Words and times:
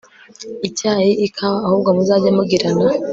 icyayi 0.67 1.11
ikawa 1.25 1.57
ahubwo 1.65 1.89
muzajye 1.95 2.29
mugirana 2.37 2.87